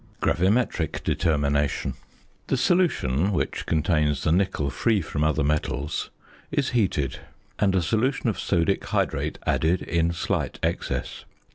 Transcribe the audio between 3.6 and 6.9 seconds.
contains the nickel free from other metals, is